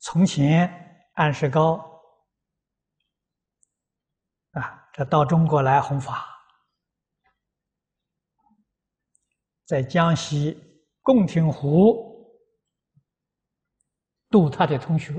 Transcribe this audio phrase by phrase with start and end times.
[0.00, 1.76] 从前安世高
[4.52, 6.26] 啊，这到中国来弘法，
[9.66, 10.58] 在江西
[11.02, 12.32] 贡亭湖
[14.30, 15.12] 度他的同学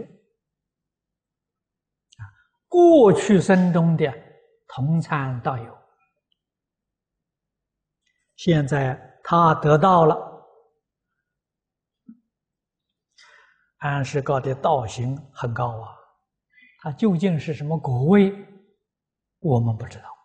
[2.18, 2.21] 啊，
[2.68, 4.11] 过去生中的
[4.68, 5.77] 同参道友，
[8.36, 10.30] 现在他得到了。
[13.82, 15.89] 安世高的道行很高啊，
[16.82, 18.32] 他究竟是什么果位，
[19.39, 20.18] 我们不知道。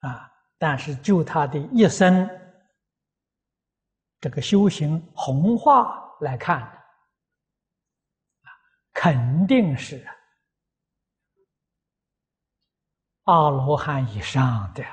[0.00, 2.28] 啊，但是就他的一生
[4.20, 6.70] 这个修行弘化来看，
[8.92, 10.06] 肯定是
[13.24, 14.84] 阿罗汉以上的，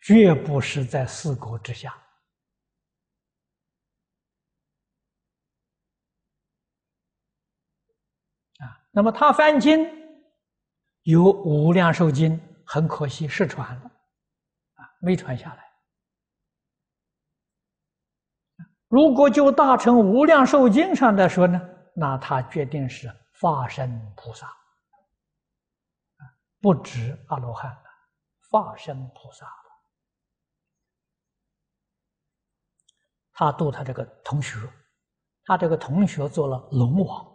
[0.00, 1.92] 绝不是在四国之下。
[8.92, 9.84] 那么他翻经
[11.02, 13.84] 有《无量寿经》，很可惜失传了，
[14.74, 15.64] 啊，没传下来。
[18.88, 21.60] 如果就《大乘无量寿经》上来说呢，
[21.94, 23.08] 那他决定是
[23.40, 24.52] 化身菩萨，
[26.60, 27.84] 不止阿罗汉了，
[28.50, 29.52] 化身菩萨了。
[33.32, 34.58] 他度他这个同学，
[35.44, 37.29] 他这个同学做了龙王。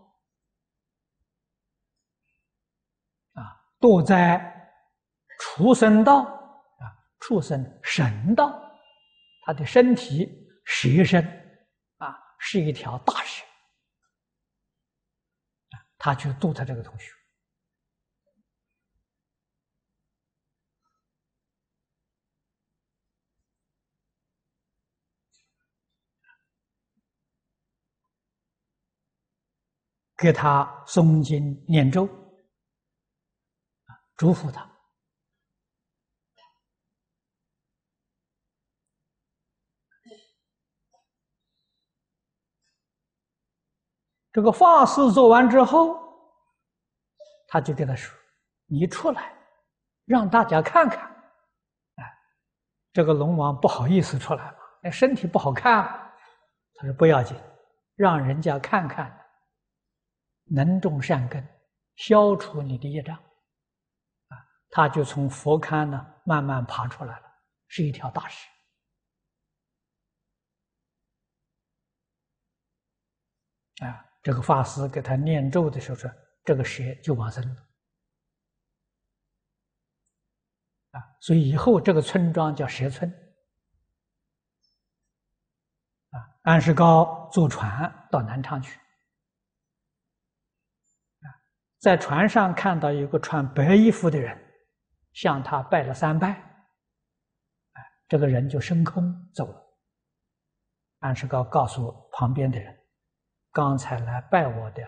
[3.79, 4.39] 堕在
[5.39, 6.83] 畜生道啊，
[7.19, 8.59] 畜生神道，
[9.45, 10.27] 他的身体
[10.65, 11.23] 蛇身
[11.97, 13.43] 啊，是一条大蛇，
[15.97, 17.11] 他去度他这个同学，
[30.17, 32.09] 给他诵经念咒。
[34.17, 34.69] 嘱咐他。
[44.31, 45.97] 这个法事做完之后，
[47.47, 48.13] 他就跟他说
[48.67, 49.33] ：“你出来，
[50.03, 50.99] 让大家看看。”
[51.95, 52.03] 哎，
[52.91, 55.83] 这个龙王不好意思出来了，那身体不好看。
[56.73, 57.37] 他说：“不要紧，
[57.95, 59.25] 让人家看看，
[60.43, 61.41] 能种善根，
[61.95, 63.17] 消除你的业障。”
[64.75, 67.25] 他就从佛龛呢慢慢爬出来了，
[67.69, 68.45] 是一条大蛇。
[73.85, 76.11] 啊，这个法师给他念咒的时候说
[76.43, 77.55] ：“这个蛇就往生了。”
[80.99, 83.09] 啊，所以以后这个村庄叫蛇村。
[86.09, 88.77] 啊，安世高坐船到南昌去，
[91.21, 91.31] 啊，
[91.79, 94.41] 在船上看到一个穿白衣服的人。
[95.15, 96.39] 向他拜了三拜，
[98.07, 99.61] 这个人就升空走了。
[100.99, 102.77] 安世高告诉旁边的人
[103.49, 104.83] ：“刚才来拜我的，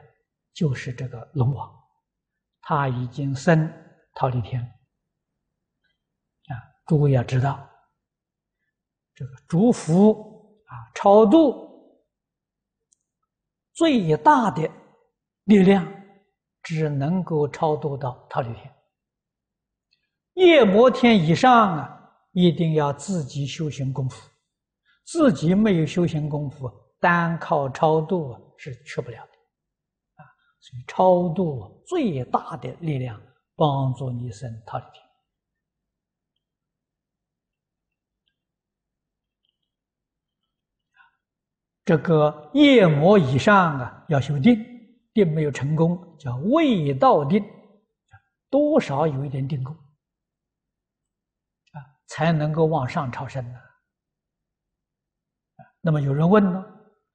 [0.54, 1.74] 就是这个龙王，
[2.62, 3.72] 他已经升
[4.14, 4.62] 桃李天。
[4.62, 6.54] 啊，
[6.86, 7.70] 诸位要知道，
[9.16, 12.04] 这个祝福啊，超度
[13.74, 14.70] 最大的
[15.46, 15.90] 力量，
[16.64, 18.72] 只能够超度到桃李天。”
[20.38, 22.00] 夜摩天以上啊，
[22.32, 24.30] 一定要自己修行功夫，
[25.04, 29.32] 自己没有修行功夫，单靠超度是去不了的，
[30.22, 30.22] 啊，
[30.60, 33.20] 所以超度最大的力量，
[33.56, 35.04] 帮助你生他的天。
[41.84, 44.64] 这个夜魔以上啊，要修定，
[45.16, 47.44] 定没有成功，叫未到定，
[48.52, 49.76] 多少有一点定功。
[52.08, 53.60] 才能够往上超升呢。
[55.82, 56.66] 那么有人问呢：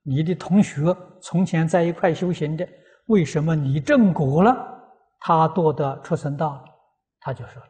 [0.02, 2.66] 你的同学从前在一块修行的，
[3.06, 4.54] 为什么你正果了，
[5.18, 6.64] 他堕的畜生道？
[7.20, 7.68] 他就说了：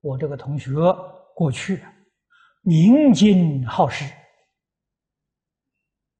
[0.00, 0.72] 我这个同学
[1.34, 1.82] 过去
[2.62, 4.04] 明经好事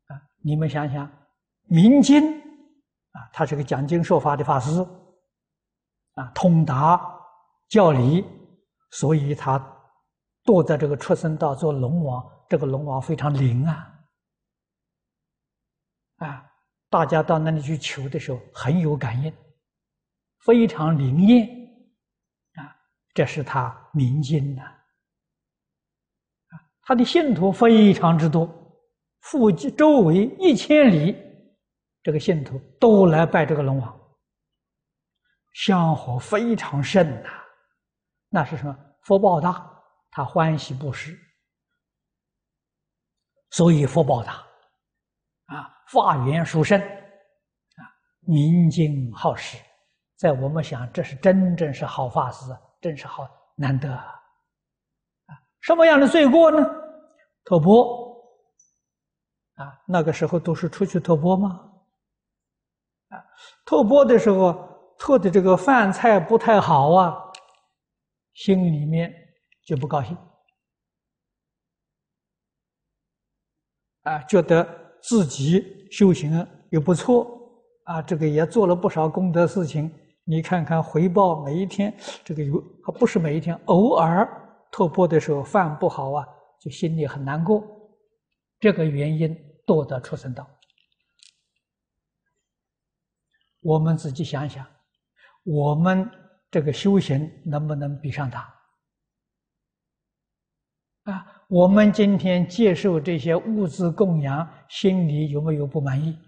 [0.06, 1.10] 啊，你们想想，
[1.62, 2.40] 明经
[3.12, 4.84] 啊，他是个讲经说法的法师
[6.14, 7.00] 啊，通达
[7.68, 8.24] 教理，
[8.90, 9.70] 所以他。
[10.44, 13.90] 堕在这个畜生道做龙王，这个龙王非常灵啊！
[16.16, 16.50] 啊，
[16.90, 19.32] 大家到那里去求的时候很有感应，
[20.40, 21.48] 非常灵验
[22.54, 22.76] 啊！
[23.14, 28.46] 这是他明经呐，啊，他的信徒非常之多，
[29.20, 31.16] 附近周围一千里，
[32.02, 34.00] 这个信徒都来拜这个龙王，
[35.54, 37.30] 香火非常盛呐。
[38.28, 38.78] 那是什么？
[39.02, 39.73] 福报大，
[40.16, 41.18] 他欢喜布施，
[43.50, 44.34] 所以福报大
[45.46, 47.82] 啊，法缘殊胜啊，
[48.20, 49.58] 宁静好施，
[50.16, 52.44] 在我们想，这是真正是好法师，
[52.80, 53.26] 真是好
[53.56, 54.14] 难得啊！
[55.62, 56.64] 什么样的罪过呢？
[57.42, 58.16] 托钵
[59.56, 61.72] 啊，那个时候都是出去托钵吗？
[63.08, 63.18] 啊，
[63.64, 67.16] 托钵的时候托的这个饭菜不太好啊，
[68.34, 69.12] 心里面
[69.64, 70.16] 就不高兴
[74.02, 74.66] 啊，觉得
[75.02, 77.40] 自己修行又不错
[77.84, 79.90] 啊，这个也做了不少功德事情。
[80.24, 81.94] 你看看回报，每一天
[82.24, 82.60] 这个有，
[82.98, 84.26] 不是每一天，偶尔
[84.70, 86.26] 托钵的时候饭不好啊，
[86.60, 87.62] 就心里很难过。
[88.58, 90.48] 这个原因多得出生道。
[93.60, 94.66] 我们自己想想，
[95.42, 96.10] 我们
[96.50, 98.53] 这个修行能不能比上他？
[101.04, 106.18] 啊，我们今天接受这些物资供养，心里有没有不满意？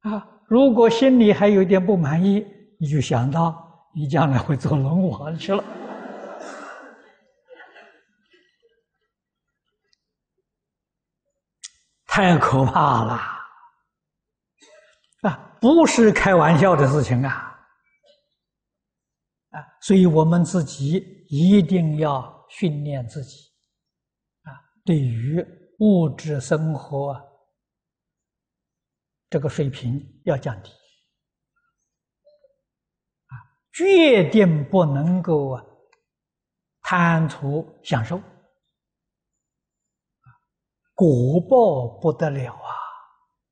[0.00, 2.46] 啊，如果心里还有点不满意，
[2.78, 5.64] 你就想到你将来会做龙王去了，
[12.06, 13.20] 太可怕了！
[15.22, 17.49] 啊，不是开玩笑的事情啊！
[19.50, 23.50] 啊，所以我们自己一定要训练自己，
[24.42, 24.50] 啊，
[24.84, 25.44] 对于
[25.78, 27.28] 物质生活。
[29.28, 30.70] 这个水平要降低
[33.26, 33.34] 啊，
[33.72, 35.64] 决定不能够啊
[36.82, 38.20] 贪图享受，
[40.94, 42.79] 果报不得了啊！